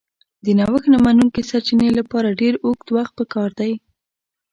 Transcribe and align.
د 0.45 0.47
نوښت 0.59 0.85
نه 0.93 0.97
منونکي 1.05 1.41
سرچینې 1.49 1.89
لپاره 1.99 2.37
ډېر 2.41 2.53
اوږد 2.65 2.87
وخت 2.97 3.13
پکار 3.19 3.49
دی. 3.59 3.71